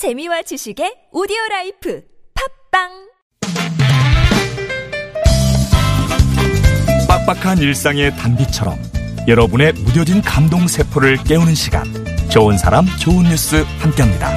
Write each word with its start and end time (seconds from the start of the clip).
재미와 0.00 0.40
지식의 0.40 1.10
오디오 1.12 1.36
라이프 1.50 2.02
팟빵 2.72 2.88
빡빡한 7.06 7.58
일상의 7.58 8.16
단비처럼 8.16 8.78
여러분의 9.28 9.74
무뎌진 9.74 10.22
감동 10.22 10.66
세포를 10.66 11.18
깨우는 11.24 11.54
시간 11.54 11.84
좋은 12.30 12.56
사람 12.56 12.86
좋은 12.98 13.24
뉴스 13.24 13.62
함께합니다. 13.80 14.34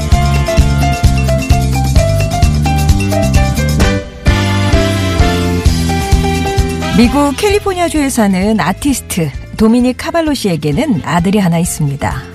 미국 6.97 7.37
캘리포니아주에 7.37 8.09
사는 8.09 8.59
아티스트 8.59 9.29
도미닉 9.55 9.95
카발로 9.97 10.41
씨에게는 10.41 11.03
아들이 11.05 11.39
하나 11.39 11.57
있습니다. 11.57 12.32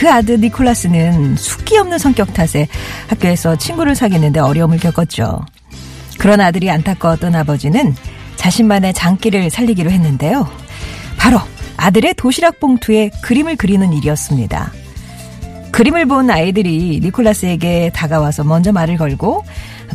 그 0.00 0.10
아들 0.10 0.40
니콜라스는 0.40 1.36
숙기 1.36 1.76
없는 1.76 1.98
성격 1.98 2.32
탓에 2.32 2.68
학교에서 3.08 3.56
친구를 3.56 3.94
사귀는데 3.94 4.40
어려움을 4.40 4.78
겪었죠. 4.78 5.44
그런 6.18 6.40
아들이 6.40 6.70
안타까웠던 6.70 7.34
아버지는 7.34 7.94
자신만의 8.36 8.94
장기를 8.94 9.50
살리기로 9.50 9.90
했는데요. 9.90 10.48
바로 11.18 11.38
아들의 11.76 12.14
도시락 12.14 12.60
봉투에 12.60 13.10
그림을 13.20 13.56
그리는 13.56 13.92
일이었습니다. 13.92 14.72
그림을 15.70 16.06
본 16.06 16.30
아이들이 16.30 17.00
니콜라스에게 17.02 17.90
다가와서 17.94 18.44
먼저 18.44 18.72
말을 18.72 18.96
걸고 18.96 19.44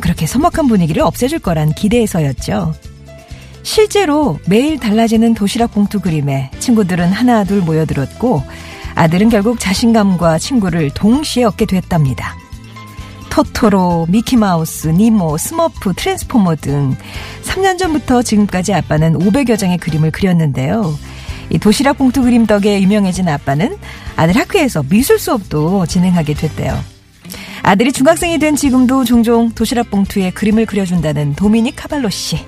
그렇게 0.02 0.27
서먹한 0.27 0.68
분위기를 0.68 1.02
없애줄 1.02 1.40
거란 1.40 1.74
기대에서였죠. 1.74 2.76
실제로 3.63 4.38
매일 4.48 4.80
달라지는 4.80 5.34
도시락 5.34 5.74
봉투 5.74 5.99
그림에 5.99 6.52
친구들은 6.60 7.12
하나 7.12 7.44
둘 7.44 7.62
모여들었고 7.62 8.44
아들은 8.95 9.30
결국 9.30 9.59
자신감과 9.59 10.40
친구를 10.40 10.90
동시에 10.91 11.44
얻게 11.44 11.66
됐답니다. 11.66 12.35
토토로, 13.30 14.08
미키마우스, 14.09 14.88
니모, 14.88 15.38
스머프, 15.38 15.94
트랜스포머 15.95 16.55
등 16.55 16.96
3년 17.43 17.77
전부터 17.77 18.24
지금까지 18.24 18.74
아빠는 18.74 19.20
500여 19.20 19.60
장의 19.60 19.77
그림을 19.77 20.12
그렸는데요. 20.12 20.98
이 21.49 21.60
도시락 21.60 21.98
봉투 21.98 22.21
그림 22.24 22.46
덕에 22.46 22.82
유명해진 22.82 23.27
아빠는 23.27 23.77
아들 24.15 24.37
학교에서 24.37 24.84
미술 24.84 25.20
수업도 25.20 25.85
진행하게 25.85 26.34
됐대요. 26.34 26.82
아들이 27.62 27.91
중학생이 27.91 28.37
된 28.40 28.55
지금도 28.55 29.04
종종 29.04 29.52
도시락 29.52 29.91
봉투에 29.91 30.30
그림을 30.32 30.65
그려준다는 30.65 31.35
도미닉 31.35 31.76
카발로 31.76 32.09
씨. 32.09 32.40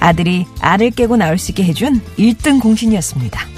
아들이 0.00 0.46
알을 0.60 0.90
깨고 0.90 1.16
나올 1.16 1.38
수 1.38 1.52
있게 1.52 1.64
해준 1.64 2.00
1등 2.18 2.60
공신이었습니다. 2.60 3.57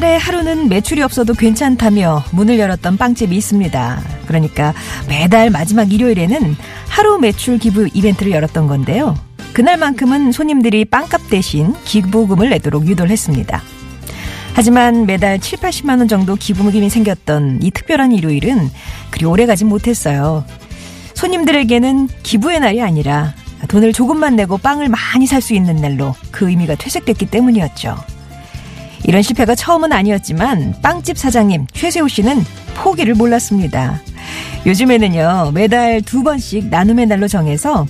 달에 0.00 0.16
하루는 0.16 0.70
매출이 0.70 1.02
없어도 1.02 1.34
괜찮다며 1.34 2.24
문을 2.32 2.58
열었던 2.58 2.96
빵집이 2.96 3.36
있습니다. 3.36 4.02
그러니까 4.26 4.72
매달 5.10 5.50
마지막 5.50 5.92
일요일에는 5.92 6.56
하루 6.88 7.18
매출 7.18 7.58
기부 7.58 7.86
이벤트를 7.92 8.32
열었던 8.32 8.66
건데요. 8.66 9.14
그날만큼은 9.52 10.32
손님들이 10.32 10.86
빵값 10.86 11.28
대신 11.28 11.74
기부금을 11.84 12.48
내도록 12.48 12.86
유도를 12.86 13.10
했습니다. 13.10 13.62
하지만 14.54 15.04
매달 15.04 15.38
7, 15.38 15.58
80만 15.58 15.98
원 15.98 16.08
정도 16.08 16.34
기부금이 16.34 16.88
생겼던 16.88 17.58
이 17.62 17.70
특별한 17.70 18.12
일요일은 18.12 18.70
그리 19.10 19.26
오래 19.26 19.44
가진 19.44 19.68
못했어요. 19.68 20.46
손님들에게는 21.12 22.08
기부의 22.22 22.60
날이 22.60 22.80
아니라 22.80 23.34
돈을 23.68 23.92
조금만 23.92 24.34
내고 24.34 24.56
빵을 24.56 24.88
많이 24.88 25.26
살 25.26 25.42
수 25.42 25.52
있는 25.52 25.76
날로 25.76 26.14
그 26.30 26.48
의미가 26.48 26.76
퇴색됐기 26.76 27.26
때문이었죠. 27.26 28.19
이런 29.04 29.22
실패가 29.22 29.54
처음은 29.54 29.92
아니었지만 29.92 30.74
빵집 30.82 31.18
사장님 31.18 31.66
최세호 31.72 32.08
씨는 32.08 32.44
포기를 32.74 33.14
몰랐습니다. 33.14 34.00
요즘에는요 34.66 35.52
매달 35.54 36.02
두 36.02 36.22
번씩 36.22 36.66
나눔의 36.66 37.06
날로 37.06 37.26
정해서 37.28 37.86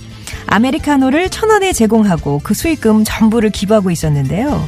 아메리카노를 0.47 1.29
천 1.29 1.49
원에 1.49 1.73
제공하고 1.73 2.41
그 2.43 2.53
수익금 2.53 3.03
전부를 3.03 3.51
기부하고 3.51 3.91
있었는데요. 3.91 4.67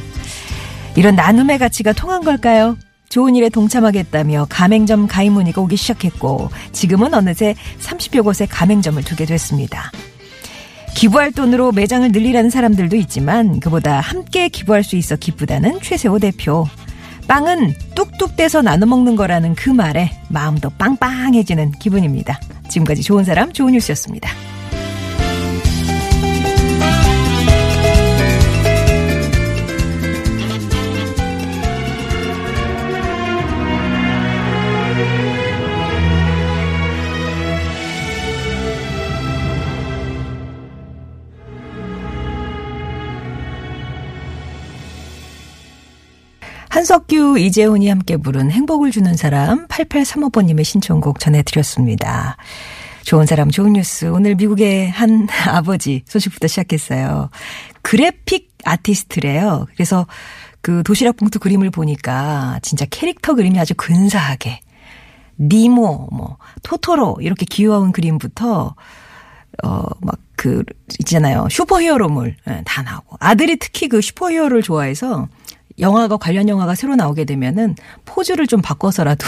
이런 0.96 1.14
나눔의 1.16 1.58
가치가 1.58 1.92
통한 1.92 2.22
걸까요? 2.24 2.76
좋은 3.08 3.36
일에 3.36 3.48
동참하겠다며 3.48 4.46
가맹점 4.48 5.06
가입 5.06 5.32
문의가 5.32 5.60
오기 5.60 5.76
시작했고 5.76 6.50
지금은 6.72 7.14
어느새 7.14 7.54
30여 7.80 8.24
곳에 8.24 8.46
가맹점을 8.46 9.02
두게 9.04 9.24
됐습니다. 9.26 9.92
기부할 10.94 11.32
돈으로 11.32 11.72
매장을 11.72 12.10
늘리라는 12.12 12.50
사람들도 12.50 12.96
있지만 12.96 13.60
그보다 13.60 14.00
함께 14.00 14.48
기부할 14.48 14.84
수 14.84 14.96
있어 14.96 15.16
기쁘다는 15.16 15.80
최세호 15.82 16.18
대표. 16.18 16.66
빵은 17.26 17.74
뚝뚝 17.94 18.36
떼서 18.36 18.62
나눠 18.62 18.86
먹는 18.86 19.16
거라는 19.16 19.54
그 19.54 19.70
말에 19.70 20.10
마음도 20.28 20.70
빵빵해지는 20.70 21.72
기분입니다. 21.72 22.38
지금까지 22.68 23.02
좋은 23.02 23.24
사람 23.24 23.52
좋은 23.52 23.72
뉴스였습니다. 23.72 24.30
한석규, 46.74 47.38
이재훈이 47.38 47.88
함께 47.88 48.16
부른 48.16 48.50
행복을 48.50 48.90
주는 48.90 49.14
사람 49.14 49.68
8835번님의 49.68 50.64
신청곡 50.64 51.20
전해드렸습니다. 51.20 52.36
좋은 53.04 53.26
사람, 53.26 53.48
좋은 53.48 53.74
뉴스. 53.74 54.06
오늘 54.06 54.34
미국의 54.34 54.90
한 54.90 55.28
아버지 55.46 56.02
소식부터 56.04 56.48
시작했어요. 56.48 57.30
그래픽 57.82 58.50
아티스트래요. 58.64 59.68
그래서 59.76 60.08
그 60.62 60.82
도시락 60.82 61.16
봉투 61.16 61.38
그림을 61.38 61.70
보니까 61.70 62.58
진짜 62.60 62.86
캐릭터 62.90 63.34
그림이 63.34 63.56
아주 63.60 63.74
근사하게 63.76 64.58
니모, 65.38 66.08
뭐, 66.10 66.38
토토로 66.64 67.18
이렇게 67.20 67.46
귀여운 67.48 67.92
그림부터 67.92 68.74
어, 69.62 69.84
막, 70.00 70.18
그, 70.34 70.64
있잖아요. 70.98 71.46
슈퍼히어로물, 71.48 72.34
예, 72.48 72.62
다 72.66 72.82
나오고. 72.82 73.18
아들이 73.20 73.58
특히 73.58 73.86
그 73.86 74.00
슈퍼히어로를 74.00 74.62
좋아해서 74.62 75.28
영화가 75.78 76.16
관련 76.16 76.48
영화가 76.48 76.74
새로 76.74 76.94
나오게 76.96 77.24
되면은 77.24 77.76
포즈를 78.04 78.46
좀 78.46 78.62
바꿔서라도 78.62 79.26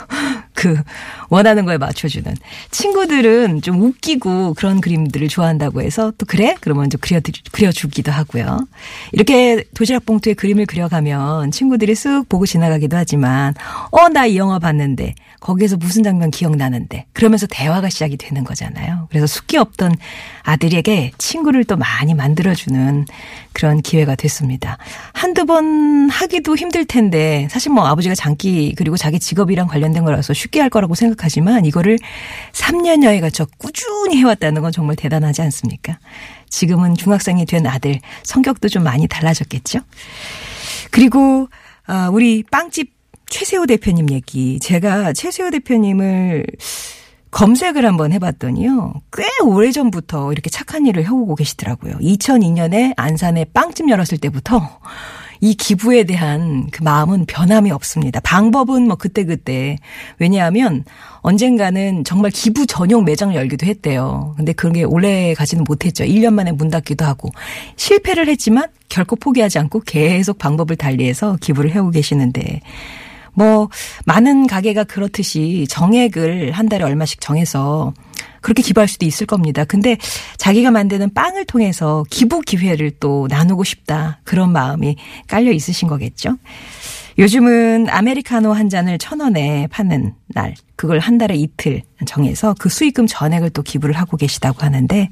그 0.54 0.80
원하는 1.28 1.64
거에 1.64 1.78
맞춰주는 1.78 2.34
친구들은 2.70 3.62
좀 3.62 3.80
웃기고 3.82 4.54
그런 4.54 4.80
그림들을 4.80 5.28
좋아한다고 5.28 5.82
해서 5.82 6.12
또 6.18 6.26
그래 6.26 6.54
그러면 6.60 6.90
좀 6.90 7.00
그려 7.00 7.20
그려주기도 7.52 8.12
하고요. 8.12 8.66
이렇게 9.12 9.64
도시락 9.74 10.06
봉투에 10.06 10.34
그림을 10.34 10.66
그려가면 10.66 11.50
친구들이 11.50 11.92
쓱 11.94 12.28
보고 12.28 12.46
지나가기도 12.46 12.96
하지만 12.96 13.54
어 13.90 14.08
나 14.08 14.26
이 14.26 14.36
영화 14.36 14.58
봤는데 14.58 15.14
거기에서 15.40 15.76
무슨 15.76 16.02
장면 16.02 16.30
기억나는데 16.30 17.06
그러면서 17.12 17.46
대화가 17.46 17.88
시작이 17.90 18.16
되는 18.16 18.42
거잖아요. 18.42 19.06
그래서 19.10 19.26
숙기 19.26 19.56
없던 19.56 19.94
아들에게 20.42 21.12
친구를 21.18 21.64
또 21.64 21.76
많이 21.76 22.14
만들어주는 22.14 23.04
그런 23.52 23.80
기회가 23.82 24.14
됐습니다. 24.14 24.78
한두 25.12 25.44
번 25.46 26.08
하기도 26.10 26.56
힘들 26.56 26.84
텐데 26.84 27.48
사실 27.50 27.72
뭐 27.72 27.86
아버지가 27.86 28.14
장기 28.14 28.74
그리고 28.76 28.96
자기 28.96 29.18
직업이랑 29.18 29.66
관련된 29.68 30.04
거라서 30.04 30.32
쉽게 30.32 30.60
할 30.60 30.70
거라고 30.70 30.94
생각 30.94 31.17
하지만 31.22 31.64
이거를 31.64 31.98
3년여에 32.52 33.20
걸쳐 33.20 33.46
꾸준히 33.58 34.16
해왔다는 34.16 34.62
건 34.62 34.72
정말 34.72 34.96
대단하지 34.96 35.42
않습니까? 35.42 35.98
지금은 36.48 36.94
중학생이 36.94 37.44
된 37.46 37.66
아들 37.66 38.00
성격도 38.22 38.68
좀 38.68 38.84
많이 38.84 39.06
달라졌겠죠? 39.06 39.80
그리고 40.90 41.48
아, 41.86 42.08
우리 42.12 42.42
빵집 42.42 42.92
최세호 43.28 43.66
대표님 43.66 44.10
얘기. 44.10 44.58
제가 44.60 45.12
최세호 45.12 45.50
대표님을 45.50 46.46
검색을 47.30 47.84
한번 47.84 48.12
해봤더니요. 48.12 48.94
꽤 49.12 49.28
오래전부터 49.44 50.32
이렇게 50.32 50.48
착한 50.48 50.86
일을 50.86 51.04
해오고 51.04 51.34
계시더라고요. 51.34 51.98
2002년에 51.98 52.94
안산에 52.96 53.44
빵집 53.52 53.90
열었을 53.90 54.18
때부터 54.18 54.80
이 55.40 55.54
기부에 55.54 56.04
대한 56.04 56.68
그 56.70 56.82
마음은 56.82 57.26
변함이 57.26 57.70
없습니다. 57.70 58.20
방법은 58.20 58.86
뭐 58.86 58.96
그때그때. 58.96 59.78
왜냐하면 60.18 60.84
언젠가는 61.20 62.04
정말 62.04 62.30
기부 62.30 62.66
전용 62.66 63.04
매장을 63.04 63.34
열기도 63.34 63.66
했대요. 63.66 64.34
근데 64.36 64.52
그런 64.52 64.72
게 64.72 64.84
오래 64.84 65.34
가지는 65.34 65.64
못했죠. 65.66 66.04
1년 66.04 66.32
만에 66.32 66.52
문 66.52 66.70
닫기도 66.70 67.04
하고. 67.04 67.30
실패를 67.76 68.28
했지만 68.28 68.68
결코 68.88 69.16
포기하지 69.16 69.58
않고 69.58 69.80
계속 69.80 70.38
방법을 70.38 70.76
달리해서 70.76 71.36
기부를 71.40 71.72
해오고 71.72 71.90
계시는데 71.90 72.60
뭐 73.34 73.68
많은 74.04 74.46
가게가 74.46 74.84
그렇듯이 74.84 75.66
정액을 75.68 76.52
한 76.52 76.68
달에 76.68 76.82
얼마씩 76.84 77.20
정해서 77.20 77.92
그렇게 78.40 78.62
기부할 78.62 78.88
수도 78.88 79.06
있을 79.06 79.26
겁니다. 79.26 79.64
근데 79.64 79.96
자기가 80.36 80.70
만드는 80.70 81.14
빵을 81.14 81.44
통해서 81.46 82.04
기부 82.10 82.40
기회를 82.40 82.92
또 83.00 83.26
나누고 83.30 83.64
싶다. 83.64 84.20
그런 84.24 84.52
마음이 84.52 84.96
깔려 85.26 85.50
있으신 85.52 85.88
거겠죠. 85.88 86.36
요즘은 87.18 87.88
아메리카노 87.90 88.52
한 88.52 88.68
잔을 88.68 88.96
천 88.96 89.18
원에 89.18 89.66
파는 89.72 90.14
날, 90.28 90.54
그걸 90.76 91.00
한 91.00 91.18
달에 91.18 91.34
이틀 91.34 91.82
정해서 92.06 92.54
그 92.56 92.68
수익금 92.68 93.08
전액을 93.08 93.50
또 93.50 93.62
기부를 93.62 93.96
하고 93.96 94.16
계시다고 94.16 94.64
하는데 94.64 95.10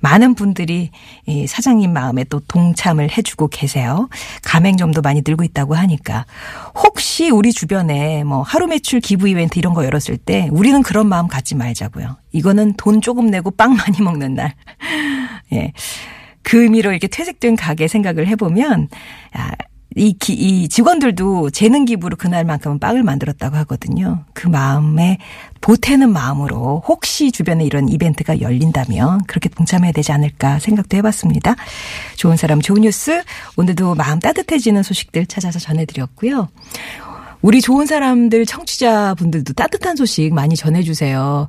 많은 0.00 0.34
분들이 0.34 0.90
이 1.24 1.46
사장님 1.46 1.94
마음에 1.94 2.24
또 2.24 2.40
동참을 2.40 3.16
해주고 3.16 3.48
계세요. 3.48 4.10
가맹점도 4.42 5.00
많이 5.00 5.22
늘고 5.26 5.44
있다고 5.44 5.74
하니까 5.74 6.26
혹시 6.74 7.30
우리 7.30 7.54
주변에 7.54 8.22
뭐 8.24 8.42
하루 8.42 8.66
매출 8.66 9.00
기부 9.00 9.26
이벤트 9.26 9.58
이런 9.58 9.72
거 9.72 9.82
열었을 9.86 10.18
때 10.18 10.50
우리는 10.52 10.82
그런 10.82 11.08
마음 11.08 11.26
갖지 11.26 11.54
말자고요. 11.54 12.18
이거는 12.32 12.74
돈 12.76 13.00
조금 13.00 13.28
내고 13.28 13.50
빵 13.50 13.74
많이 13.74 14.02
먹는 14.02 14.34
날. 14.34 14.54
예. 15.54 15.72
그 16.42 16.62
의미로 16.62 16.90
이렇게 16.90 17.08
퇴색된 17.08 17.56
가게 17.56 17.88
생각을 17.88 18.28
해보면, 18.28 18.88
야, 19.36 19.50
이, 19.98 20.12
기, 20.12 20.34
이 20.34 20.68
직원들도 20.68 21.50
재능 21.50 21.86
기부로 21.86 22.16
그날만큼은 22.16 22.78
빵을 22.78 23.02
만들었다고 23.02 23.56
하거든요. 23.56 24.24
그 24.34 24.46
마음에 24.46 25.18
보태는 25.62 26.12
마음으로 26.12 26.82
혹시 26.86 27.32
주변에 27.32 27.64
이런 27.64 27.88
이벤트가 27.88 28.40
열린다면 28.40 29.24
그렇게 29.26 29.48
동참해야 29.48 29.92
되지 29.92 30.12
않을까 30.12 30.58
생각도 30.58 30.98
해봤습니다. 30.98 31.56
좋은 32.16 32.36
사람 32.36 32.60
좋은 32.60 32.82
뉴스 32.82 33.22
오늘도 33.56 33.94
마음 33.94 34.20
따뜻해지는 34.20 34.82
소식들 34.82 35.26
찾아서 35.26 35.58
전해드렸고요. 35.58 36.48
우리 37.42 37.60
좋은 37.60 37.86
사람들 37.86 38.44
청취자분들도 38.44 39.52
따뜻한 39.52 39.96
소식 39.96 40.34
많이 40.34 40.56
전해주세요. 40.56 41.44